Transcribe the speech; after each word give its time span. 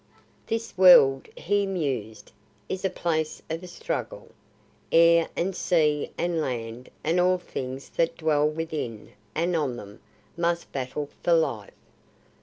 "This 0.47 0.75
world," 0.79 1.27
he 1.37 1.67
mused, 1.67 2.31
"is 2.67 2.83
a 2.83 2.89
place 2.89 3.39
of 3.51 3.69
struggle. 3.69 4.29
Air 4.91 5.29
and 5.35 5.55
sea 5.55 6.09
and 6.17 6.41
land 6.41 6.89
and 7.03 7.19
all 7.19 7.37
things 7.37 7.89
that 7.89 8.17
dwell 8.17 8.49
within 8.49 9.11
and 9.35 9.55
on 9.55 9.77
them 9.77 9.99
must 10.35 10.71
battle 10.71 11.07
for 11.21 11.33
life. 11.33 11.71